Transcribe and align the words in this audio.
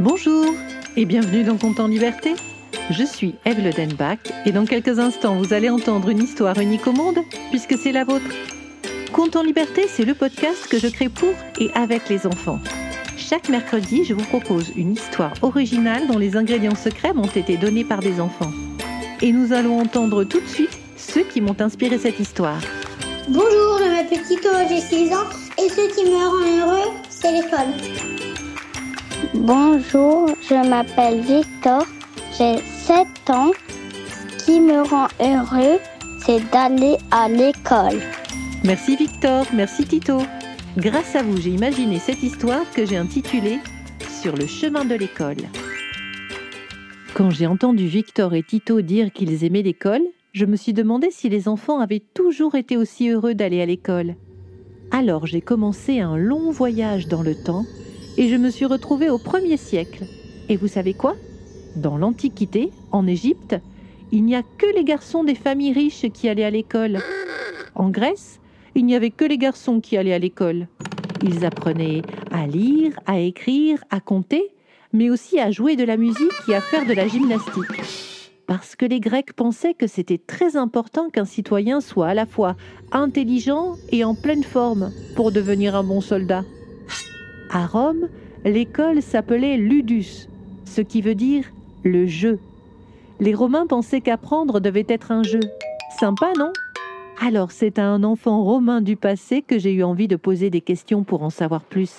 Bonjour 0.00 0.46
et 0.96 1.04
bienvenue 1.04 1.44
dans 1.44 1.58
Compte 1.58 1.78
en 1.78 1.86
Liberté. 1.86 2.32
Je 2.88 3.04
suis 3.04 3.34
Eve 3.44 3.60
Denbach 3.76 4.16
et 4.46 4.50
dans 4.50 4.64
quelques 4.64 4.98
instants 4.98 5.36
vous 5.36 5.52
allez 5.52 5.68
entendre 5.68 6.08
une 6.08 6.22
histoire 6.22 6.58
unique 6.58 6.86
au 6.86 6.92
monde 6.92 7.18
puisque 7.50 7.76
c'est 7.76 7.92
la 7.92 8.04
vôtre. 8.04 8.24
Compte 9.12 9.36
en 9.36 9.42
Liberté, 9.42 9.84
c'est 9.88 10.06
le 10.06 10.14
podcast 10.14 10.68
que 10.70 10.78
je 10.78 10.86
crée 10.86 11.10
pour 11.10 11.34
et 11.58 11.70
avec 11.74 12.08
les 12.08 12.26
enfants. 12.26 12.60
Chaque 13.18 13.50
mercredi, 13.50 14.06
je 14.06 14.14
vous 14.14 14.24
propose 14.24 14.72
une 14.74 14.92
histoire 14.92 15.34
originale 15.42 16.06
dont 16.06 16.16
les 16.16 16.34
ingrédients 16.34 16.74
secrets 16.74 17.12
m'ont 17.12 17.26
été 17.26 17.58
donnés 17.58 17.84
par 17.84 18.00
des 18.00 18.20
enfants. 18.20 18.52
Et 19.20 19.32
nous 19.32 19.52
allons 19.52 19.80
entendre 19.80 20.24
tout 20.24 20.40
de 20.40 20.48
suite 20.48 20.80
ceux 20.96 21.24
qui 21.24 21.42
m'ont 21.42 21.60
inspiré 21.60 21.98
cette 21.98 22.18
histoire. 22.18 22.62
Bonjour, 23.28 23.80
je 23.84 23.90
m'appelle 23.90 24.22
Tito, 24.22 24.48
j'ai 24.66 24.80
6 24.80 25.12
ans 25.12 25.28
et 25.58 25.68
ce 25.68 25.94
qui 25.94 26.06
me 26.06 26.16
rend 26.16 26.72
heureux, 26.72 26.90
c'est 27.10 27.32
l'école. 27.32 28.19
Bonjour, 29.32 30.28
je 30.42 30.68
m'appelle 30.68 31.20
Victor, 31.20 31.86
j'ai 32.36 32.58
7 32.58 33.06
ans. 33.28 33.52
Ce 34.08 34.44
qui 34.44 34.58
me 34.58 34.82
rend 34.82 35.06
heureux, 35.20 35.78
c'est 36.26 36.40
d'aller 36.50 36.96
à 37.12 37.28
l'école. 37.28 38.00
Merci 38.64 38.96
Victor, 38.96 39.46
merci 39.54 39.86
Tito. 39.86 40.18
Grâce 40.76 41.14
à 41.14 41.22
vous, 41.22 41.36
j'ai 41.36 41.50
imaginé 41.50 42.00
cette 42.00 42.24
histoire 42.24 42.68
que 42.74 42.84
j'ai 42.84 42.96
intitulée 42.96 43.60
Sur 44.20 44.34
le 44.34 44.48
chemin 44.48 44.84
de 44.84 44.96
l'école. 44.96 45.36
Quand 47.14 47.30
j'ai 47.30 47.46
entendu 47.46 47.86
Victor 47.86 48.34
et 48.34 48.42
Tito 48.42 48.80
dire 48.80 49.12
qu'ils 49.12 49.44
aimaient 49.44 49.62
l'école, 49.62 50.02
je 50.32 50.44
me 50.44 50.56
suis 50.56 50.72
demandé 50.72 51.12
si 51.12 51.28
les 51.28 51.46
enfants 51.46 51.78
avaient 51.78 52.02
toujours 52.14 52.56
été 52.56 52.76
aussi 52.76 53.08
heureux 53.08 53.34
d'aller 53.34 53.62
à 53.62 53.66
l'école. 53.66 54.16
Alors 54.90 55.26
j'ai 55.26 55.40
commencé 55.40 56.00
un 56.00 56.16
long 56.16 56.50
voyage 56.50 57.06
dans 57.06 57.22
le 57.22 57.36
temps 57.36 57.64
et 58.20 58.28
je 58.28 58.36
me 58.36 58.50
suis 58.50 58.66
retrouvée 58.66 59.08
au 59.08 59.16
premier 59.16 59.56
siècle. 59.56 60.04
Et 60.50 60.56
vous 60.56 60.68
savez 60.68 60.92
quoi? 60.92 61.16
Dans 61.74 61.96
l'Antiquité, 61.96 62.70
en 62.92 63.06
Égypte, 63.06 63.56
il 64.12 64.24
n'y 64.24 64.36
a 64.36 64.42
que 64.42 64.66
les 64.76 64.84
garçons 64.84 65.24
des 65.24 65.34
familles 65.34 65.72
riches 65.72 66.06
qui 66.12 66.28
allaient 66.28 66.44
à 66.44 66.50
l'école. 66.50 66.98
En 67.74 67.88
Grèce, 67.88 68.38
il 68.74 68.84
n'y 68.84 68.94
avait 68.94 69.10
que 69.10 69.24
les 69.24 69.38
garçons 69.38 69.80
qui 69.80 69.96
allaient 69.96 70.12
à 70.12 70.18
l'école. 70.18 70.68
Ils 71.22 71.46
apprenaient 71.46 72.02
à 72.30 72.46
lire, 72.46 72.92
à 73.06 73.18
écrire, 73.20 73.82
à 73.88 74.00
compter, 74.00 74.50
mais 74.92 75.08
aussi 75.08 75.40
à 75.40 75.50
jouer 75.50 75.76
de 75.76 75.84
la 75.84 75.96
musique 75.96 76.28
et 76.46 76.54
à 76.54 76.60
faire 76.60 76.84
de 76.84 76.92
la 76.92 77.08
gymnastique. 77.08 77.80
Parce 78.46 78.76
que 78.76 78.84
les 78.84 79.00
Grecs 79.00 79.32
pensaient 79.32 79.74
que 79.74 79.86
c'était 79.86 80.18
très 80.18 80.56
important 80.58 81.08
qu'un 81.08 81.24
citoyen 81.24 81.80
soit 81.80 82.08
à 82.08 82.14
la 82.14 82.26
fois 82.26 82.54
intelligent 82.92 83.76
et 83.92 84.04
en 84.04 84.14
pleine 84.14 84.44
forme 84.44 84.90
pour 85.14 85.32
devenir 85.32 85.74
un 85.74 85.84
bon 85.84 86.02
soldat. 86.02 86.44
À 87.52 87.66
Rome, 87.66 88.08
l'école 88.44 89.02
s'appelait 89.02 89.56
ludus, 89.56 90.28
ce 90.64 90.80
qui 90.80 91.02
veut 91.02 91.16
dire 91.16 91.46
le 91.82 92.06
jeu. 92.06 92.38
Les 93.18 93.34
Romains 93.34 93.66
pensaient 93.66 94.00
qu'apprendre 94.00 94.60
devait 94.60 94.86
être 94.88 95.10
un 95.10 95.24
jeu. 95.24 95.40
Sympa, 95.98 96.32
non? 96.38 96.52
Alors 97.20 97.50
c'est 97.50 97.80
à 97.80 97.86
un 97.86 98.04
enfant 98.04 98.44
romain 98.44 98.80
du 98.80 98.94
passé 98.94 99.42
que 99.42 99.58
j'ai 99.58 99.72
eu 99.72 99.82
envie 99.82 100.06
de 100.06 100.14
poser 100.14 100.48
des 100.48 100.60
questions 100.60 101.02
pour 101.02 101.24
en 101.24 101.30
savoir 101.30 101.62
plus. 101.62 101.96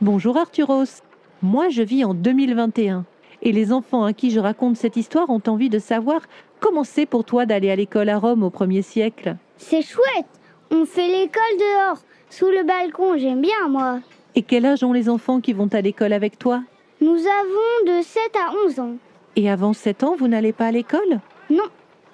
Bonjour 0.00 0.36
Arturos, 0.36 1.02
moi 1.42 1.68
je 1.70 1.82
vis 1.82 2.04
en 2.04 2.14
2021 2.14 3.04
et 3.42 3.50
les 3.50 3.72
enfants 3.72 4.04
à 4.04 4.12
qui 4.12 4.30
je 4.30 4.38
raconte 4.38 4.76
cette 4.76 4.96
histoire 4.96 5.28
ont 5.28 5.42
envie 5.48 5.70
de 5.70 5.80
savoir 5.80 6.22
comment 6.60 6.84
c'est 6.84 7.04
pour 7.04 7.24
toi 7.24 7.46
d'aller 7.46 7.70
à 7.70 7.76
l'école 7.76 8.08
à 8.08 8.18
Rome 8.18 8.44
au 8.44 8.50
premier 8.50 8.82
siècle. 8.82 9.36
C'est 9.56 9.82
chouette, 9.82 10.26
on 10.70 10.86
fait 10.86 11.08
l'école 11.08 11.58
dehors, 11.58 11.98
sous 12.30 12.46
le 12.46 12.64
balcon, 12.64 13.18
j'aime 13.18 13.42
bien 13.42 13.68
moi. 13.68 14.00
Et 14.34 14.42
quel 14.42 14.66
âge 14.66 14.84
ont 14.84 14.92
les 14.92 15.08
enfants 15.08 15.40
qui 15.40 15.52
vont 15.52 15.68
à 15.72 15.80
l'école 15.80 16.12
avec 16.12 16.38
toi 16.38 16.62
Nous 17.00 17.16
avons 17.16 17.98
de 17.98 18.02
7 18.02 18.22
à 18.36 18.52
11 18.66 18.80
ans. 18.80 18.96
Et 19.36 19.50
avant 19.50 19.72
7 19.72 20.04
ans, 20.04 20.16
vous 20.16 20.28
n'allez 20.28 20.52
pas 20.52 20.66
à 20.66 20.70
l'école 20.72 21.20
Non, 21.50 21.64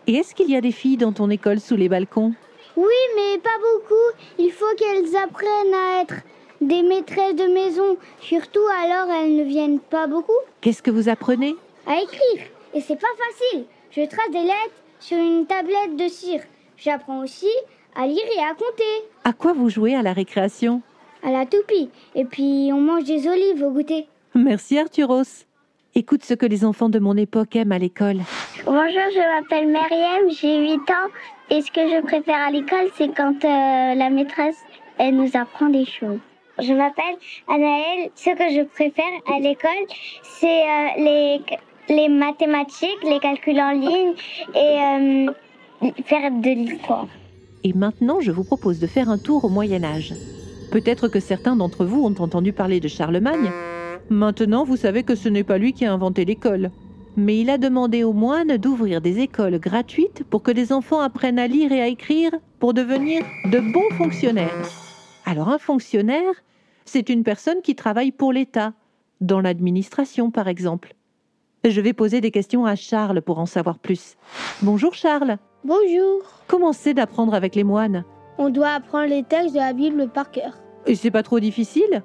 Et 0.06 0.14
est-ce 0.16 0.34
qu'il 0.34 0.50
y 0.50 0.56
a 0.56 0.60
des 0.60 0.72
filles 0.72 0.96
dans 0.96 1.12
ton 1.12 1.30
école 1.30 1.60
sous 1.60 1.76
les 1.76 1.88
balcons 1.88 2.32
Oui, 2.76 2.94
mais 3.16 3.38
pas 3.38 3.58
beaucoup. 3.60 4.24
Il 4.38 4.52
faut 4.52 4.74
qu'elles 4.76 5.16
apprennent 5.16 5.74
à 5.74 6.02
être 6.02 6.14
des 6.60 6.82
maîtresses 6.82 7.34
de 7.34 7.46
maison. 7.52 7.96
Surtout 8.20 8.66
alors, 8.82 9.10
elles 9.14 9.36
ne 9.36 9.44
viennent 9.44 9.80
pas 9.80 10.06
beaucoup. 10.06 10.32
Qu'est-ce 10.60 10.82
que 10.82 10.90
vous 10.90 11.08
apprenez 11.08 11.54
À 11.86 11.96
écrire. 12.00 12.46
Et 12.74 12.80
c'est 12.80 12.96
pas 13.00 13.06
facile. 13.28 13.64
Je 13.90 14.02
trace 14.06 14.30
des 14.30 14.42
lettres 14.42 14.82
sur 15.00 15.18
une 15.18 15.46
tablette 15.46 15.96
de 15.96 16.08
cire. 16.08 16.40
J'apprends 16.76 17.22
aussi 17.22 17.50
à 17.94 18.06
lire 18.06 18.24
et 18.36 18.40
à 18.40 18.54
compter. 18.54 19.08
À 19.24 19.32
quoi 19.32 19.52
vous 19.52 19.68
jouez 19.68 19.94
à 19.94 20.02
la 20.02 20.12
récréation 20.12 20.82
À 21.24 21.30
la 21.30 21.46
toupie. 21.46 21.88
Et 22.14 22.24
puis, 22.24 22.70
on 22.72 22.80
mange 22.80 23.04
des 23.04 23.26
olives 23.26 23.62
au 23.62 23.70
goûter. 23.70 24.06
Merci 24.34 24.78
Arturos. 24.78 25.46
Écoute 25.94 26.24
ce 26.24 26.34
que 26.34 26.44
les 26.44 26.64
enfants 26.64 26.88
de 26.88 26.98
mon 26.98 27.16
époque 27.16 27.54
aiment 27.56 27.72
à 27.72 27.78
l'école. 27.78 28.18
Bonjour, 28.66 29.06
je 29.14 29.40
m'appelle 29.40 29.68
Myriam, 29.68 30.28
j'ai 30.28 30.58
8 30.58 30.90
ans. 30.90 31.10
Et 31.50 31.62
ce 31.62 31.70
que 31.70 31.80
je 31.80 32.02
préfère 32.02 32.38
à 32.46 32.50
l'école, 32.50 32.88
c'est 32.96 33.14
quand 33.14 33.44
euh, 33.44 33.94
la 33.94 34.10
maîtresse, 34.10 34.58
elle 34.98 35.16
nous 35.16 35.30
apprend 35.34 35.68
des 35.68 35.84
choses. 35.84 36.18
Je 36.58 36.72
m'appelle 36.72 37.16
Anaëlle. 37.48 38.10
Ce 38.16 38.30
que 38.30 38.54
je 38.54 38.64
préfère 38.64 39.04
à 39.32 39.38
l'école, 39.38 39.70
c'est 40.22 40.62
euh, 40.62 40.88
les, 40.98 41.40
les 41.88 42.08
mathématiques, 42.08 43.02
les 43.04 43.20
calculs 43.20 43.60
en 43.60 43.70
ligne 43.70 44.14
et 44.54 45.28
euh, 45.28 45.92
faire 46.04 46.30
de 46.30 46.50
l'histoire. 46.50 47.06
Et 47.62 47.72
maintenant, 47.72 48.20
je 48.20 48.30
vous 48.32 48.44
propose 48.44 48.78
de 48.80 48.86
faire 48.86 49.08
un 49.08 49.18
tour 49.18 49.44
au 49.44 49.48
Moyen 49.48 49.84
Âge. 49.84 50.12
Peut-être 50.70 51.08
que 51.08 51.20
certains 51.20 51.56
d'entre 51.56 51.84
vous 51.84 52.04
ont 52.04 52.14
entendu 52.22 52.52
parler 52.52 52.80
de 52.80 52.88
Charlemagne. 52.88 53.50
Maintenant, 54.10 54.64
vous 54.64 54.76
savez 54.76 55.02
que 55.02 55.14
ce 55.14 55.28
n'est 55.28 55.44
pas 55.44 55.58
lui 55.58 55.72
qui 55.72 55.84
a 55.84 55.92
inventé 55.92 56.24
l'école. 56.24 56.70
Mais 57.16 57.38
il 57.38 57.48
a 57.48 57.58
demandé 57.58 58.02
aux 58.02 58.12
moines 58.12 58.56
d'ouvrir 58.56 59.00
des 59.00 59.20
écoles 59.20 59.58
gratuites 59.60 60.24
pour 60.28 60.42
que 60.42 60.50
les 60.50 60.72
enfants 60.72 61.00
apprennent 61.00 61.38
à 61.38 61.46
lire 61.46 61.70
et 61.70 61.80
à 61.80 61.86
écrire 61.86 62.32
pour 62.58 62.74
devenir 62.74 63.22
de 63.44 63.60
bons 63.60 63.96
fonctionnaires. 63.96 64.68
Alors 65.24 65.48
un 65.48 65.58
fonctionnaire, 65.58 66.34
c'est 66.84 67.08
une 67.08 67.22
personne 67.22 67.62
qui 67.62 67.76
travaille 67.76 68.10
pour 68.10 68.32
l'État, 68.32 68.72
dans 69.20 69.40
l'administration 69.40 70.30
par 70.32 70.48
exemple. 70.48 70.94
Je 71.64 71.80
vais 71.80 71.92
poser 71.92 72.20
des 72.20 72.32
questions 72.32 72.66
à 72.66 72.74
Charles 72.74 73.22
pour 73.22 73.38
en 73.38 73.46
savoir 73.46 73.78
plus. 73.78 74.16
Bonjour 74.60 74.92
Charles, 74.92 75.38
Bonjour. 75.64 76.20
comment 76.46 76.72
c'est 76.72 76.94
d'apprendre 76.94 77.32
avec 77.32 77.54
les 77.54 77.64
moines? 77.64 78.04
On 78.38 78.50
doit 78.50 78.70
apprendre 78.70 79.08
les 79.08 79.22
textes 79.22 79.54
de 79.54 79.60
la 79.60 79.72
Bible 79.72 80.08
par 80.08 80.30
cœur. 80.30 80.54
Et 80.86 80.94
c'est 80.94 81.10
pas 81.10 81.22
trop 81.22 81.40
difficile? 81.40 82.02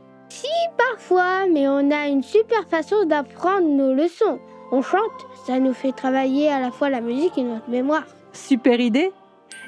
Parfois, 0.78 1.48
mais 1.52 1.68
on 1.68 1.92
a 1.92 2.08
une 2.08 2.24
super 2.24 2.68
façon 2.68 3.06
d'apprendre 3.06 3.68
nos 3.68 3.94
leçons. 3.94 4.38
On 4.72 4.82
chante, 4.82 5.28
ça 5.48 5.58
nous 5.60 5.74
fait 5.74 5.92
travailler 5.92 6.50
à 6.50 6.60
la 6.60 6.72
fois 6.72 6.90
la 6.90 7.00
musique 7.00 7.38
et 7.38 7.44
notre 7.44 7.70
mémoire. 7.70 8.06
Super 8.34 8.80
idée 8.80 9.12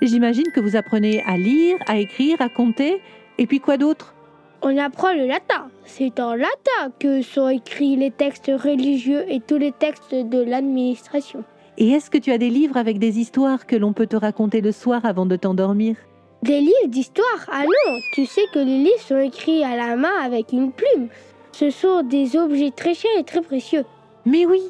J'imagine 0.02 0.52
que 0.54 0.60
vous 0.60 0.76
apprenez 0.76 1.24
à 1.26 1.38
lire, 1.38 1.78
à 1.88 1.98
écrire, 1.98 2.42
à 2.42 2.50
compter, 2.50 3.02
et 3.38 3.48
puis 3.48 3.60
quoi 3.60 3.78
d'autre? 3.78 4.14
On 4.62 4.78
apprend 4.78 5.14
le 5.14 5.26
latin. 5.26 5.70
C'est 5.86 6.20
en 6.20 6.34
latin 6.34 6.92
que 7.00 7.22
sont 7.22 7.50
écrits 7.50 7.96
les 7.96 8.12
textes 8.12 8.52
religieux 8.54 9.24
et 9.28 9.40
tous 9.40 9.58
les 9.58 9.72
textes 9.72 10.14
de 10.14 10.44
l'administration. 10.44 11.44
Et 11.78 11.92
est-ce 11.92 12.10
que 12.10 12.18
tu 12.18 12.32
as 12.32 12.38
des 12.38 12.50
livres 12.50 12.78
avec 12.78 13.00
des 13.00 13.20
histoires 13.20 13.66
que 13.66 13.76
l'on 13.76 13.94
peut 13.94 14.08
te 14.08 14.18
raconter 14.18 14.62
le 14.62 14.72
soir 14.72 15.06
avant 15.06 15.26
de 15.26 15.36
t'endormir? 15.36 15.96
Des 16.44 16.60
livres 16.60 16.88
d'histoire 16.88 17.46
Ah 17.52 17.64
non, 17.64 18.00
tu 18.14 18.26
sais 18.26 18.42
que 18.52 18.58
les 18.58 18.80
livres 18.80 19.00
sont 19.00 19.20
écrits 19.20 19.64
à 19.64 19.76
la 19.76 19.96
main 19.96 20.20
avec 20.24 20.52
une 20.52 20.72
plume. 20.72 21.08
Ce 21.52 21.70
sont 21.70 22.02
des 22.02 22.36
objets 22.36 22.72
très 22.72 22.96
chers 22.96 23.16
et 23.20 23.24
très 23.24 23.42
précieux. 23.42 23.86
Mais 24.26 24.48
oui, 24.48 24.62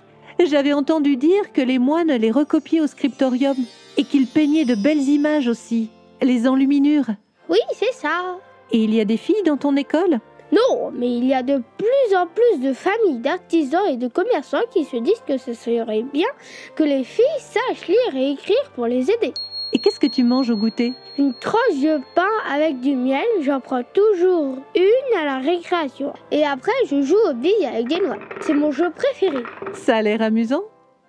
j'avais 0.43 0.73
entendu 0.73 1.15
dire 1.15 1.53
que 1.53 1.61
les 1.61 1.79
moines 1.79 2.11
les 2.11 2.31
recopiaient 2.31 2.81
au 2.81 2.87
scriptorium 2.87 3.55
et 3.97 4.03
qu'ils 4.03 4.27
peignaient 4.27 4.65
de 4.65 4.75
belles 4.75 5.07
images 5.07 5.47
aussi, 5.47 5.89
les 6.21 6.45
enluminures. 6.45 7.09
Oui, 7.47 7.59
c'est 7.73 7.93
ça. 7.93 8.37
Et 8.71 8.83
il 8.83 8.93
y 8.93 8.99
a 8.99 9.05
des 9.05 9.17
filles 9.17 9.43
dans 9.45 9.57
ton 9.57 9.77
école? 9.77 10.19
Non, 10.51 10.91
mais 10.93 11.09
il 11.09 11.25
y 11.25 11.33
a 11.33 11.43
de 11.43 11.61
plus 11.77 12.15
en 12.17 12.27
plus 12.27 12.59
de 12.59 12.73
familles 12.73 13.19
d'artisans 13.19 13.87
et 13.89 13.95
de 13.95 14.09
commerçants 14.09 14.67
qui 14.73 14.83
se 14.83 14.97
disent 14.97 15.23
que 15.25 15.37
ce 15.37 15.53
serait 15.53 16.03
bien 16.03 16.27
que 16.75 16.83
les 16.83 17.05
filles 17.05 17.23
sachent 17.39 17.87
lire 17.87 18.15
et 18.15 18.31
écrire 18.31 18.71
pour 18.75 18.87
les 18.87 19.09
aider. 19.09 19.33
Et 19.73 19.79
qu'est-ce 19.79 19.99
que 19.99 20.07
tu 20.07 20.23
manges 20.23 20.49
au 20.49 20.55
goûter? 20.57 20.93
Une 21.17 21.33
tranche 21.33 21.79
de 21.81 21.99
pain 22.13 22.27
avec 22.53 22.79
du 22.81 22.95
miel, 22.95 23.23
j'en 23.41 23.59
prends 23.61 23.83
toujours 23.93 24.57
une 24.75 25.17
à 25.19 25.25
la 25.25 25.37
récréation. 25.37 26.11
Et 26.31 26.43
après, 26.45 26.71
je 26.87 27.01
joue 27.01 27.15
aux 27.29 27.33
billes 27.33 27.65
avec 27.65 27.87
des 27.87 27.99
noix. 28.01 28.17
C'est 28.41 28.53
mon 28.53 28.71
jeu 28.71 28.89
préféré. 28.91 29.43
Ça 29.73 29.97
a 29.97 30.01
l'air 30.01 30.21
amusant 30.21 30.63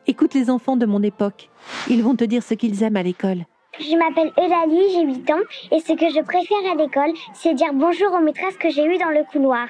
Écoute 0.06 0.34
les 0.34 0.50
enfants 0.50 0.76
de 0.76 0.86
mon 0.86 1.02
époque. 1.02 1.48
Ils 1.88 2.02
vont 2.02 2.14
te 2.16 2.24
dire 2.24 2.42
ce 2.42 2.54
qu'ils 2.54 2.82
aiment 2.82 2.96
à 2.96 3.02
l'école. 3.02 3.44
Je 3.80 3.96
m'appelle 3.96 4.32
Eulalie, 4.38 4.90
j'ai 4.92 5.02
8 5.06 5.30
ans. 5.30 5.40
Et 5.70 5.80
ce 5.80 5.92
que 5.94 6.08
je 6.08 6.20
préfère 6.22 6.72
à 6.72 6.74
l'école, 6.76 7.12
c'est 7.34 7.54
dire 7.54 7.72
bonjour 7.72 8.12
aux 8.12 8.20
maîtresses 8.20 8.56
que 8.58 8.70
j'ai 8.70 8.84
eues 8.84 8.98
dans 8.98 9.10
le 9.10 9.24
couloir. 9.30 9.66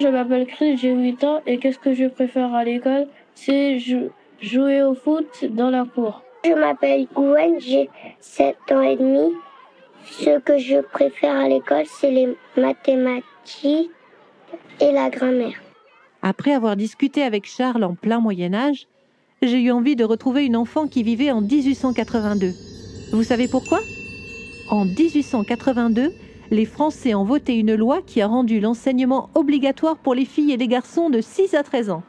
Je 0.00 0.08
m'appelle 0.08 0.46
Chris, 0.46 0.76
j'ai 0.76 0.92
8 0.92 1.22
ans 1.24 1.40
et 1.46 1.58
qu'est-ce 1.58 1.78
que 1.78 1.92
je 1.94 2.06
préfère 2.06 2.52
à 2.54 2.64
l'école? 2.64 3.06
C'est 3.34 3.78
jou- 3.78 4.10
jouer 4.40 4.82
au 4.82 4.94
foot 4.94 5.44
dans 5.50 5.70
la 5.70 5.84
cour. 5.84 6.22
Je 6.44 6.52
m'appelle 6.52 7.06
Gwen, 7.14 7.58
j'ai 7.58 7.88
7 8.20 8.56
ans 8.72 8.82
et 8.82 8.96
demi. 8.96 9.32
Ce 10.04 10.38
que 10.40 10.58
je 10.58 10.82
préfère 10.82 11.36
à 11.36 11.48
l'école, 11.48 11.86
c'est 11.86 12.10
les 12.10 12.36
mathématiques 12.54 13.90
et 14.78 14.92
la 14.92 15.08
grammaire. 15.08 15.58
Après 16.20 16.52
avoir 16.52 16.76
discuté 16.76 17.22
avec 17.22 17.46
Charles 17.46 17.82
en 17.82 17.94
plein 17.94 18.20
Moyen 18.20 18.52
Âge, 18.52 18.86
j'ai 19.40 19.58
eu 19.62 19.70
envie 19.70 19.96
de 19.96 20.04
retrouver 20.04 20.44
une 20.44 20.56
enfant 20.56 20.86
qui 20.86 21.02
vivait 21.02 21.30
en 21.30 21.40
1882. 21.40 22.52
Vous 23.12 23.22
savez 23.22 23.48
pourquoi? 23.48 23.80
En 24.70 24.84
1882, 24.84 26.12
les 26.50 26.64
Français 26.66 27.14
ont 27.14 27.24
voté 27.24 27.58
une 27.58 27.74
loi 27.74 28.00
qui 28.02 28.20
a 28.20 28.26
rendu 28.26 28.60
l'enseignement 28.60 29.30
obligatoire 29.34 29.96
pour 29.96 30.14
les 30.14 30.26
filles 30.26 30.52
et 30.52 30.58
les 30.58 30.68
garçons 30.68 31.08
de 31.08 31.22
6 31.22 31.54
à 31.54 31.62
13 31.62 31.88
ans. 31.88 32.02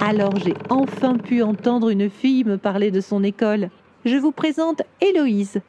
Alors 0.00 0.34
j'ai 0.36 0.54
enfin 0.70 1.16
pu 1.16 1.42
entendre 1.42 1.90
une 1.90 2.08
fille 2.08 2.44
me 2.44 2.56
parler 2.56 2.90
de 2.90 3.00
son 3.00 3.22
école. 3.22 3.68
Je 4.04 4.16
vous 4.16 4.32
présente 4.32 4.82
Héloïse. 5.00 5.60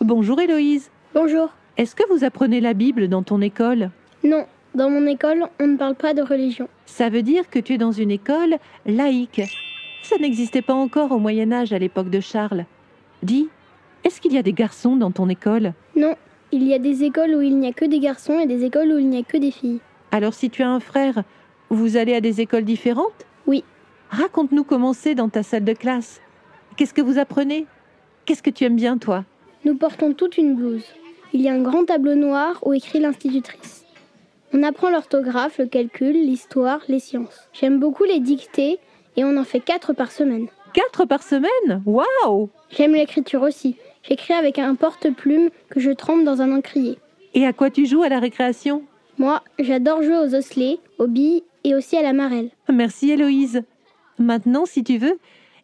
Bonjour 0.00 0.40
Héloïse. 0.40 0.90
Bonjour. 1.14 1.50
Est-ce 1.76 1.94
que 1.94 2.08
vous 2.10 2.24
apprenez 2.24 2.60
la 2.60 2.72
Bible 2.72 3.08
dans 3.08 3.22
ton 3.22 3.42
école? 3.42 3.90
Non, 4.24 4.46
dans 4.74 4.88
mon 4.88 5.06
école, 5.06 5.46
on 5.60 5.66
ne 5.66 5.76
parle 5.76 5.94
pas 5.94 6.14
de 6.14 6.22
religion. 6.22 6.68
Ça 6.86 7.10
veut 7.10 7.20
dire 7.20 7.50
que 7.50 7.58
tu 7.58 7.74
es 7.74 7.78
dans 7.78 7.92
une 7.92 8.10
école 8.10 8.56
laïque. 8.86 9.42
Ça 10.02 10.16
n'existait 10.16 10.62
pas 10.62 10.72
encore 10.72 11.12
au 11.12 11.18
Moyen 11.18 11.52
Âge 11.52 11.74
à 11.74 11.78
l'époque 11.78 12.08
de 12.08 12.20
Charles. 12.20 12.64
Dis, 13.22 13.50
est-ce 14.04 14.22
qu'il 14.22 14.32
y 14.32 14.38
a 14.38 14.42
des 14.42 14.54
garçons 14.54 14.96
dans 14.96 15.10
ton 15.10 15.28
école? 15.28 15.74
Non, 15.94 16.14
il 16.50 16.62
y 16.62 16.72
a 16.72 16.78
des 16.78 17.04
écoles 17.04 17.34
où 17.34 17.42
il 17.42 17.58
n'y 17.58 17.68
a 17.68 17.72
que 17.72 17.84
des 17.84 18.00
garçons 18.00 18.38
et 18.38 18.46
des 18.46 18.64
écoles 18.64 18.90
où 18.90 18.98
il 18.98 19.08
n'y 19.10 19.18
a 19.18 19.22
que 19.22 19.36
des 19.36 19.50
filles. 19.50 19.80
Alors 20.12 20.32
si 20.32 20.48
tu 20.48 20.62
as 20.62 20.70
un 20.70 20.80
frère, 20.80 21.24
vous 21.68 21.98
allez 21.98 22.14
à 22.14 22.22
des 22.22 22.40
écoles 22.40 22.64
différentes? 22.64 23.26
Oui. 23.46 23.64
Raconte-nous 24.08 24.64
comment 24.64 24.94
c'est 24.94 25.14
dans 25.14 25.28
ta 25.28 25.42
salle 25.42 25.64
de 25.64 25.74
classe. 25.74 26.22
Qu'est-ce 26.76 26.94
que 26.94 27.02
vous 27.02 27.18
apprenez? 27.18 27.66
Qu'est-ce 28.24 28.42
que 28.42 28.50
tu 28.50 28.64
aimes 28.64 28.76
bien, 28.76 28.98
toi? 28.98 29.24
Nous 29.64 29.74
portons 29.74 30.12
toute 30.12 30.38
une 30.38 30.54
blouse. 30.54 30.84
Il 31.32 31.40
y 31.40 31.48
a 31.48 31.52
un 31.52 31.62
grand 31.62 31.84
tableau 31.84 32.14
noir 32.14 32.58
où 32.62 32.72
écrit 32.72 33.00
l'institutrice. 33.00 33.84
On 34.52 34.62
apprend 34.62 34.90
l'orthographe, 34.90 35.58
le 35.58 35.66
calcul, 35.66 36.12
l'histoire, 36.12 36.80
les 36.88 37.00
sciences. 37.00 37.48
J'aime 37.52 37.80
beaucoup 37.80 38.04
les 38.04 38.20
dictées 38.20 38.78
et 39.16 39.24
on 39.24 39.36
en 39.36 39.44
fait 39.44 39.60
quatre 39.60 39.92
par 39.92 40.12
semaine. 40.12 40.46
Quatre 40.72 41.04
par 41.04 41.22
semaine? 41.22 41.82
Waouh 41.84 42.48
J'aime 42.70 42.94
l'écriture 42.94 43.42
aussi. 43.42 43.76
J'écris 44.02 44.34
avec 44.34 44.58
un 44.58 44.74
porte-plume 44.74 45.50
que 45.70 45.80
je 45.80 45.90
trempe 45.90 46.24
dans 46.24 46.42
un 46.42 46.56
encrier. 46.56 46.98
Et 47.34 47.46
à 47.46 47.52
quoi 47.52 47.70
tu 47.70 47.86
joues 47.86 48.02
à 48.02 48.08
la 48.08 48.20
récréation? 48.20 48.82
Moi, 49.18 49.42
j'adore 49.58 50.02
jouer 50.02 50.18
aux 50.18 50.34
osselets, 50.34 50.78
aux 50.98 51.06
billes 51.06 51.44
et 51.64 51.74
aussi 51.74 51.96
à 51.96 52.02
la 52.02 52.12
marelle. 52.12 52.50
Merci 52.72 53.10
Héloïse. 53.10 53.62
Maintenant, 54.18 54.66
si 54.66 54.84
tu 54.84 54.98
veux, 54.98 55.18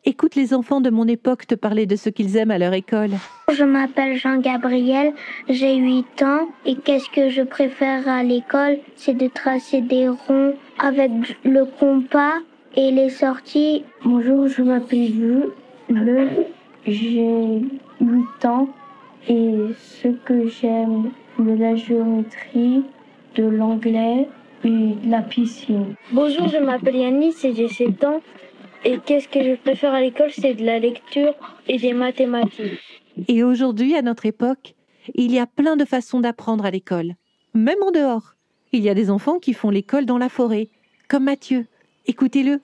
écoute 0.05 0.35
les 0.35 0.55
enfants 0.55 0.81
de 0.81 0.91
mon 0.91 1.07
époque 1.07 1.47
te 1.47 1.55
parler 1.55 1.87
de 1.87 1.97
ce 1.97 2.09
qu'ils 2.09 2.37
aiment 2.37 2.51
à 2.51 2.59
leur 2.59 2.73
école. 2.73 3.11
Je 3.53 3.65
m'appelle 3.65 4.17
Jean-Gabriel, 4.17 5.13
j'ai 5.49 5.77
8 5.77 6.23
ans 6.23 6.49
et 6.65 6.77
qu'est-ce 6.77 7.11
que 7.11 7.31
je 7.31 7.43
préfère 7.43 8.09
à 8.09 8.23
l'école 8.23 8.79
C'est 8.97 9.15
de 9.15 9.29
tracer 9.29 9.81
des 9.81 10.09
ronds 10.09 10.55
avec 10.79 11.11
le 11.45 11.65
compas 11.65 12.39
et 12.77 12.91
les 12.91 13.11
sorties. 13.11 13.85
Bonjour, 14.05 14.49
je 14.49 14.63
m'appelle 14.63 15.13
Jules, 15.13 15.51
j'ai 16.87 17.63
8 18.01 18.45
ans 18.45 18.69
et 19.29 19.55
ce 19.79 20.09
que 20.09 20.49
j'aime 20.49 21.11
de 21.39 21.55
la 21.55 21.77
géométrie, 21.77 22.83
de 23.37 23.45
l'anglais 23.45 24.29
et 24.65 24.69
de 24.69 25.11
la 25.11 25.23
piscine. 25.23 25.95
Bonjour, 26.13 26.49
je 26.49 26.59
m'appelle 26.59 26.97
Yannis 26.97 27.35
et 27.45 27.55
j'ai 27.55 27.69
7 27.69 28.05
ans. 28.05 28.21
Et 28.85 28.99
qu'est-ce 29.05 29.29
que 29.29 29.43
je 29.43 29.57
préfère 29.57 29.93
à 29.93 30.01
l'école? 30.01 30.31
C'est 30.31 30.55
de 30.55 30.65
la 30.65 30.79
lecture 30.79 31.35
et 31.67 31.79
des 31.79 31.93
mathématiques. 31.93 33.03
Et 33.27 33.43
aujourd'hui, 33.43 33.95
à 33.97 34.03
notre 34.03 34.27
époque, 34.27 34.75
il 35.15 35.33
y 35.33 35.39
a 35.39 35.47
plein 35.47 35.77
de 35.77 35.85
façons 35.85 36.21
d'apprendre 36.21 36.65
à 36.65 36.71
l'école, 36.71 37.15
même 37.55 37.83
en 37.83 37.91
dehors. 37.91 38.35
Il 38.73 38.83
y 38.83 38.89
a 38.89 38.95
des 38.95 39.11
enfants 39.11 39.39
qui 39.39 39.55
font 39.55 39.71
l'école 39.71 40.07
dans 40.07 40.19
la 40.19 40.29
forêt, 40.29 40.69
comme 41.09 41.25
Mathieu. 41.25 41.67
Écoutez-le. 42.07 42.61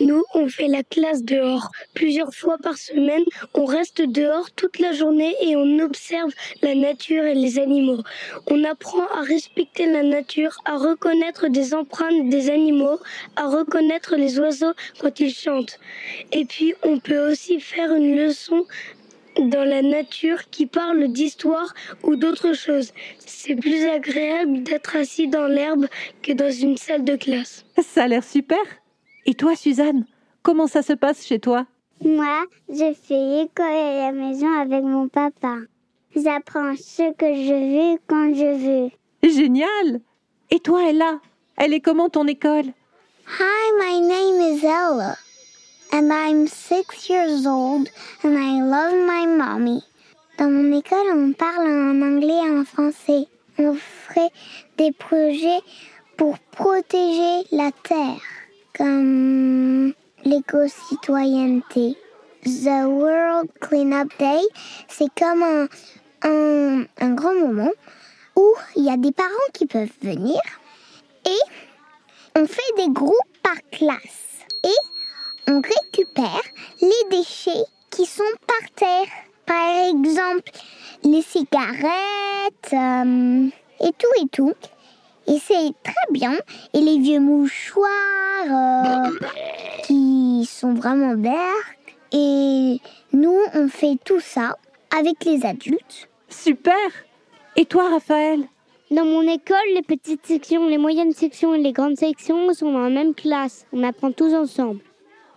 Nous, 0.00 0.24
on 0.34 0.48
fait 0.48 0.68
la 0.68 0.82
classe 0.82 1.22
dehors. 1.22 1.70
Plusieurs 1.94 2.34
fois 2.34 2.56
par 2.58 2.76
semaine, 2.76 3.22
on 3.54 3.64
reste 3.64 4.02
dehors 4.02 4.50
toute 4.52 4.78
la 4.78 4.92
journée 4.92 5.34
et 5.42 5.56
on 5.56 5.78
observe 5.80 6.32
la 6.62 6.74
nature 6.74 7.24
et 7.24 7.34
les 7.34 7.58
animaux. 7.58 8.02
On 8.48 8.64
apprend 8.64 9.06
à 9.08 9.22
respecter 9.22 9.86
la 9.86 10.02
nature, 10.02 10.56
à 10.64 10.76
reconnaître 10.76 11.48
des 11.48 11.74
empreintes 11.74 12.28
des 12.28 12.50
animaux, 12.50 12.98
à 13.36 13.48
reconnaître 13.48 14.16
les 14.16 14.38
oiseaux 14.38 14.72
quand 14.98 15.20
ils 15.20 15.34
chantent. 15.34 15.78
Et 16.32 16.44
puis, 16.44 16.74
on 16.82 16.98
peut 16.98 17.30
aussi 17.30 17.60
faire 17.60 17.94
une 17.94 18.16
leçon 18.16 18.64
dans 19.38 19.64
la 19.64 19.82
nature 19.82 20.50
qui 20.50 20.66
parle 20.66 21.08
d'histoire 21.08 21.74
ou 22.02 22.16
d'autre 22.16 22.54
chose. 22.54 22.92
C'est 23.18 23.56
plus 23.56 23.86
agréable 23.86 24.62
d'être 24.62 24.96
assis 24.96 25.28
dans 25.28 25.46
l'herbe 25.46 25.86
que 26.22 26.32
dans 26.32 26.50
une 26.50 26.76
salle 26.76 27.04
de 27.04 27.16
classe. 27.16 27.64
Ça 27.82 28.04
a 28.04 28.08
l'air 28.08 28.24
super. 28.24 28.58
Et 29.26 29.34
toi, 29.34 29.54
Suzanne, 29.56 30.04
comment 30.42 30.66
ça 30.66 30.82
se 30.82 30.92
passe 30.92 31.24
chez 31.24 31.38
toi? 31.38 31.66
Moi, 32.04 32.44
je 32.68 32.92
fais 32.94 33.42
école 33.42 33.66
à 33.66 34.10
la 34.10 34.12
maison 34.12 34.48
avec 34.58 34.82
mon 34.82 35.08
papa. 35.08 35.56
J'apprends 36.16 36.74
ce 36.76 37.12
que 37.14 37.26
je 37.26 37.92
veux 37.94 37.98
quand 38.06 38.34
je 38.34 38.84
veux. 38.84 38.90
Génial 39.22 40.00
Et 40.50 40.58
toi, 40.58 40.88
Ella 40.90 41.20
Elle 41.56 41.72
est 41.74 41.80
comment 41.80 42.08
ton 42.08 42.26
école? 42.26 42.72
Hi, 43.26 43.72
my 43.78 44.00
name 44.00 44.40
is 44.52 44.64
Ella, 44.64 45.16
and 45.92 46.12
I'm 46.12 46.48
six 46.48 47.08
years 47.08 47.46
old, 47.46 47.88
and 48.24 48.36
I 48.36 48.60
love 48.60 48.94
my 49.06 49.26
mommy. 49.26 49.82
Dans 50.38 50.50
mon 50.50 50.76
école, 50.76 51.06
on 51.14 51.32
parle 51.32 51.68
en 51.68 52.02
anglais 52.02 52.40
et 52.44 52.50
en 52.50 52.64
français. 52.64 53.28
On 53.58 53.74
ferait 53.74 54.30
des 54.76 54.90
projets 54.92 55.60
pour 56.16 56.36
protéger 56.50 57.46
la 57.52 57.70
terre, 57.84 58.20
comme 58.76 59.92
l'éco-citoyenneté. 60.24 61.96
The 62.44 62.86
World 62.86 63.50
Cleanup 63.60 64.12
Day, 64.18 64.40
c'est 64.88 65.08
comme 65.16 65.44
un, 65.44 65.68
un, 67.00 67.14
grand 67.14 67.34
moment 67.34 67.70
où 68.34 68.54
il 68.74 68.84
y 68.84 68.90
a 68.90 68.96
des 68.96 69.12
parents 69.12 69.30
qui 69.52 69.66
peuvent 69.66 69.92
venir 70.02 70.40
et 71.24 71.60
on 72.36 72.46
fait 72.46 72.60
des 72.76 72.88
groupes 72.88 73.14
par 73.44 73.56
classe 73.70 74.40
et 74.64 75.48
on 75.48 75.60
récupère 75.60 76.42
les 76.80 77.16
déchets 77.16 77.64
qui 77.90 78.06
sont 78.06 78.24
par 78.46 78.70
terre. 78.74 79.06
Par 79.46 79.88
exemple, 79.88 80.50
les 81.04 81.22
cigarettes 81.22 82.72
euh, 82.72 83.48
et 83.80 83.92
tout 83.98 84.22
et 84.22 84.28
tout. 84.32 84.54
Et 85.26 85.38
c'est 85.38 85.72
très 85.82 86.12
bien. 86.12 86.34
Et 86.74 86.80
les 86.80 86.98
vieux 86.98 87.20
mouchoirs 87.20 87.88
euh, 88.46 89.10
qui 89.84 90.44
sont 90.46 90.74
vraiment 90.74 91.16
verts. 91.16 91.32
Et 92.12 92.80
nous, 93.12 93.38
on 93.54 93.68
fait 93.68 93.96
tout 94.04 94.20
ça 94.20 94.56
avec 94.96 95.24
les 95.24 95.46
adultes. 95.46 96.08
Super 96.28 96.74
Et 97.56 97.64
toi, 97.64 97.90
Raphaël? 97.90 98.40
Dans 98.90 99.06
mon 99.06 99.22
école, 99.22 99.56
les 99.74 99.82
petites 99.82 100.26
sections, 100.26 100.66
les 100.68 100.76
moyennes 100.76 101.12
sections 101.12 101.54
et 101.54 101.58
les 101.58 101.72
grandes 101.72 101.96
sections 101.96 102.52
sont 102.52 102.72
dans 102.72 102.80
la 102.80 102.90
même 102.90 103.14
classe. 103.14 103.66
On 103.72 103.82
apprend 103.84 104.12
tous 104.12 104.34
ensemble. 104.34 104.80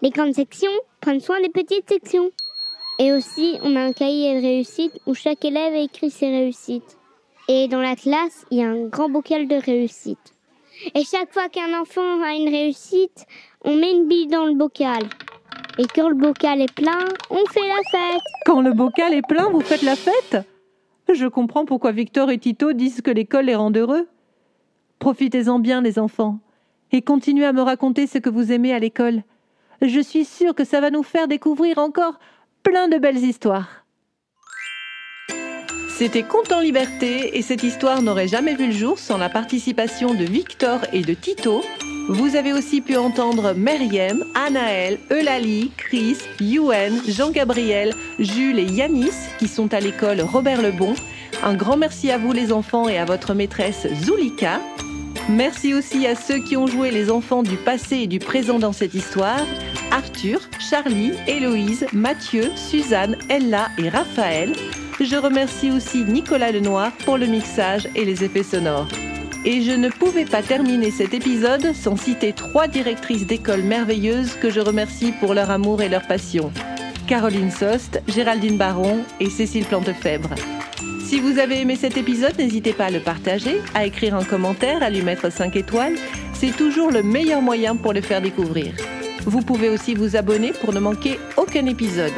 Les 0.01 0.09
grandes 0.09 0.33
sections 0.33 0.71
prennent 0.99 1.21
soin 1.21 1.39
des 1.39 1.49
petites 1.49 1.87
sections. 1.87 2.31
Et 2.99 3.13
aussi, 3.13 3.57
on 3.61 3.75
a 3.77 3.81
un 3.81 3.93
cahier 3.93 4.35
de 4.35 4.41
réussite 4.41 4.99
où 5.05 5.13
chaque 5.13 5.45
élève 5.45 5.73
écrit 5.73 6.11
ses 6.11 6.29
réussites. 6.29 6.97
Et 7.47 7.67
dans 7.67 7.81
la 7.81 7.95
classe, 7.95 8.45
il 8.49 8.57
y 8.57 8.63
a 8.63 8.69
un 8.69 8.87
grand 8.87 9.07
bocal 9.07 9.47
de 9.47 9.55
réussite. 9.55 10.33
Et 10.95 11.03
chaque 11.03 11.31
fois 11.31 11.47
qu'un 11.47 11.79
enfant 11.79 12.21
a 12.23 12.33
une 12.33 12.49
réussite, 12.49 13.25
on 13.63 13.75
met 13.75 13.91
une 13.91 14.07
bille 14.07 14.27
dans 14.27 14.45
le 14.45 14.55
bocal. 14.55 15.03
Et 15.77 15.85
quand 15.93 16.09
le 16.09 16.15
bocal 16.15 16.61
est 16.61 16.73
plein, 16.73 16.99
on 17.29 17.45
fait 17.45 17.67
la 17.67 17.81
fête. 17.91 18.21
Quand 18.45 18.61
le 18.61 18.73
bocal 18.73 19.13
est 19.13 19.27
plein, 19.27 19.49
vous 19.49 19.61
faites 19.61 19.83
la 19.83 19.95
fête? 19.95 20.37
Je 21.13 21.27
comprends 21.27 21.65
pourquoi 21.65 21.91
Victor 21.91 22.31
et 22.31 22.39
Tito 22.39 22.73
disent 22.73 23.01
que 23.01 23.11
l'école 23.11 23.45
les 23.45 23.55
rend 23.55 23.71
heureux. 23.71 24.07
Profitez-en 24.97 25.59
bien, 25.59 25.81
les 25.81 25.99
enfants, 25.99 26.39
et 26.91 27.03
continuez 27.03 27.45
à 27.45 27.53
me 27.53 27.61
raconter 27.61 28.07
ce 28.07 28.17
que 28.17 28.29
vous 28.29 28.51
aimez 28.51 28.73
à 28.73 28.79
l'école. 28.79 29.21
Je 29.81 29.99
suis 29.99 30.25
sûre 30.25 30.55
que 30.55 30.63
ça 30.63 30.81
va 30.81 30.89
nous 30.89 31.03
faire 31.03 31.27
découvrir 31.27 31.77
encore 31.77 32.17
plein 32.63 32.87
de 32.87 32.97
belles 32.97 33.23
histoires. 33.23 33.84
C'était 35.97 36.23
Conte 36.23 36.51
en 36.51 36.59
liberté 36.59 37.37
et 37.37 37.41
cette 37.41 37.63
histoire 37.63 38.01
n'aurait 38.01 38.27
jamais 38.27 38.53
vu 38.53 38.67
le 38.67 38.73
jour 38.73 38.99
sans 38.99 39.17
la 39.17 39.29
participation 39.29 40.13
de 40.13 40.25
Victor 40.25 40.81
et 40.91 40.99
de 41.01 41.13
Tito. 41.13 41.63
Vous 42.09 42.35
avez 42.35 42.51
aussi 42.51 42.81
pu 42.81 42.97
entendre 42.97 43.53
Meriem, 43.53 44.25
Anaël, 44.35 44.99
Eulalie, 45.09 45.71
Chris, 45.77 46.17
Yuen, 46.41 47.01
Jean-Gabriel, 47.07 47.93
Jules 48.19 48.59
et 48.59 48.65
Yanis 48.65 49.13
qui 49.39 49.47
sont 49.47 49.73
à 49.73 49.79
l'école 49.79 50.19
Robert 50.19 50.61
Lebon. 50.61 50.95
Un 51.45 51.53
grand 51.53 51.77
merci 51.77 52.11
à 52.11 52.17
vous 52.17 52.33
les 52.33 52.51
enfants 52.51 52.89
et 52.89 52.97
à 52.97 53.05
votre 53.05 53.33
maîtresse 53.33 53.87
Zulika. 54.03 54.59
Merci 55.29 55.73
aussi 55.73 56.05
à 56.07 56.15
ceux 56.15 56.39
qui 56.39 56.57
ont 56.57 56.67
joué 56.67 56.91
les 56.91 57.09
enfants 57.09 57.41
du 57.41 57.55
passé 57.55 57.99
et 57.99 58.07
du 58.07 58.19
présent 58.19 58.59
dans 58.59 58.73
cette 58.73 58.95
histoire. 58.95 59.47
Arthur, 59.91 60.41
Charlie, 60.59 61.13
Héloïse, 61.25 61.87
Mathieu, 61.93 62.51
Suzanne, 62.57 63.15
Ella 63.29 63.69
et 63.77 63.87
Raphaël. 63.87 64.51
Je 65.01 65.17
remercie 65.17 65.71
aussi 65.71 66.05
Nicolas 66.05 66.53
Lenoir 66.53 66.93
pour 67.03 67.17
le 67.17 67.25
mixage 67.25 67.89
et 67.95 68.05
les 68.05 68.23
effets 68.23 68.43
sonores. 68.43 68.87
Et 69.43 69.61
je 69.61 69.73
ne 69.73 69.89
pouvais 69.89 70.23
pas 70.23 70.41
terminer 70.41 70.89
cet 70.89 71.13
épisode 71.13 71.73
sans 71.75 71.97
citer 71.97 72.31
trois 72.31 72.69
directrices 72.69 73.27
d'école 73.27 73.61
merveilleuses 73.61 74.35
que 74.35 74.49
je 74.49 74.61
remercie 74.61 75.11
pour 75.19 75.33
leur 75.33 75.51
amour 75.51 75.81
et 75.81 75.89
leur 75.89 76.07
passion. 76.07 76.49
Caroline 77.07 77.51
Sost, 77.51 78.01
Géraldine 78.07 78.57
Baron 78.57 79.01
et 79.19 79.29
Cécile 79.29 79.65
Plantefèvre. 79.65 80.29
Si 81.03 81.19
vous 81.19 81.39
avez 81.39 81.59
aimé 81.59 81.75
cet 81.75 81.97
épisode, 81.97 82.37
n'hésitez 82.37 82.71
pas 82.71 82.85
à 82.85 82.89
le 82.89 83.01
partager, 83.01 83.61
à 83.73 83.85
écrire 83.85 84.15
un 84.15 84.23
commentaire, 84.23 84.81
à 84.81 84.89
lui 84.89 85.01
mettre 85.01 85.29
5 85.29 85.57
étoiles. 85.57 85.95
C'est 86.33 86.55
toujours 86.55 86.89
le 86.89 87.03
meilleur 87.03 87.41
moyen 87.41 87.75
pour 87.75 87.91
le 87.91 88.01
faire 88.01 88.21
découvrir. 88.21 88.73
Vous 89.25 89.41
pouvez 89.41 89.67
aussi 89.67 89.93
vous 89.93 90.15
abonner 90.15 90.53
pour 90.53 90.73
ne 90.73 90.79
manquer 90.79 91.19
aucun 91.35 91.65
épisode. 91.65 92.13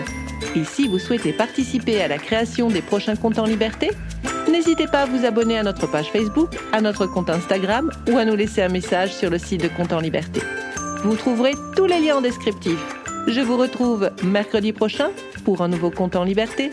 Et 0.56 0.64
si 0.64 0.88
vous 0.88 1.00
souhaitez 1.00 1.34
participer 1.34 2.02
à 2.02 2.08
la 2.08 2.18
création 2.18 2.70
des 2.70 2.82
prochains 2.82 3.16
comptes 3.16 3.40
en 3.40 3.46
liberté, 3.46 3.92
n'hésitez 4.50 4.88
pas 4.88 5.04
à 5.04 5.06
vous 5.06 5.26
abonner 5.26 5.58
à 5.58 5.64
notre 5.64 5.88
page 5.88 6.12
Facebook, 6.12 6.50
à 6.72 6.82
notre 6.82 7.06
compte 7.06 7.30
Instagram 7.30 7.92
ou 8.12 8.18
à 8.18 8.26
nous 8.26 8.36
laisser 8.36 8.62
un 8.62 8.70
message 8.70 9.14
sur 9.14 9.30
le 9.30 9.38
site 9.38 9.62
de 9.62 9.68
Compte 9.68 9.94
en 9.94 10.00
liberté. 10.00 10.42
Vous 11.04 11.16
trouverez 11.16 11.54
tous 11.76 11.86
les 11.86 12.00
liens 12.00 12.18
en 12.18 12.22
descriptif. 12.22 12.78
Je 13.28 13.42
vous 13.42 13.58
retrouve 13.58 14.10
mercredi 14.24 14.74
prochain 14.74 15.10
pour 15.44 15.62
un 15.62 15.68
nouveau 15.68 15.92
compte 15.92 16.16
en 16.16 16.24
liberté. 16.24 16.72